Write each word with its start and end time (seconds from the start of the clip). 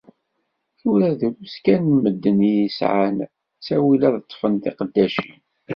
Tura 0.79 1.09
drus 1.19 1.55
kan 1.65 1.81
n 1.91 1.95
medden 2.03 2.39
i 2.49 2.51
yesεan 2.59 3.17
ttawil 3.59 4.01
ad 4.07 4.15
ṭṭfen 4.23 4.53
tiqeddacin. 4.63 5.35